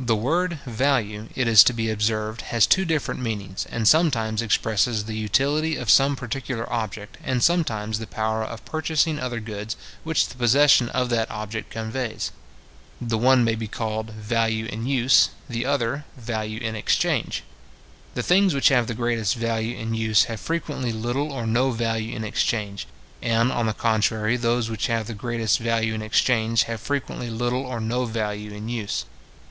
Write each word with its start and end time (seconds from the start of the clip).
The 0.00 0.16
word 0.16 0.60
VALUE, 0.64 1.28
it 1.36 1.46
is 1.46 1.62
to 1.64 1.74
be 1.74 1.90
observed, 1.90 2.40
has 2.40 2.66
two 2.66 2.86
different 2.86 3.20
meanings, 3.20 3.66
and 3.70 3.86
sometimes 3.86 4.40
expresses 4.40 5.04
the 5.04 5.14
utility 5.14 5.76
of 5.76 5.90
some 5.90 6.16
particular 6.16 6.64
object, 6.72 7.18
and 7.22 7.42
sometimes 7.44 7.98
the 7.98 8.06
power 8.06 8.42
of 8.42 8.64
purchasing 8.64 9.20
other 9.20 9.40
goods 9.40 9.76
which 10.04 10.28
the 10.28 10.36
possession 10.38 10.88
of 10.88 11.10
that 11.10 11.30
object 11.30 11.68
conveys. 11.68 12.32
The 12.98 13.18
one 13.18 13.44
may 13.44 13.54
be 13.54 13.68
called 13.68 14.08
'value 14.08 14.64
in 14.64 14.86
use;' 14.86 15.28
the 15.50 15.66
other, 15.66 16.06
'value 16.16 16.60
in 16.60 16.74
exchange.' 16.74 17.42
The 18.14 18.22
things 18.22 18.54
which 18.54 18.68
have 18.70 18.86
the 18.86 18.94
greatest 18.94 19.34
value 19.34 19.76
in 19.76 19.92
use 19.92 20.24
have 20.32 20.40
frequently 20.40 20.92
little 20.94 21.30
or 21.30 21.46
no 21.46 21.72
value 21.72 22.16
in 22.16 22.24
exchange; 22.24 22.86
and, 23.20 23.52
on 23.52 23.66
the 23.66 23.74
contrary, 23.74 24.38
those 24.38 24.70
which 24.70 24.86
have 24.86 25.06
the 25.08 25.12
greatest 25.12 25.58
value 25.58 25.92
in 25.92 26.00
exchange 26.00 26.62
have 26.62 26.80
frequently 26.80 27.28
little 27.28 27.66
or 27.66 27.80
no 27.80 28.06
value 28.06 28.54
in 28.54 28.70
use. 28.70 29.04